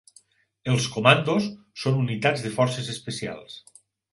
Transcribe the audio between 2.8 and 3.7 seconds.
especials.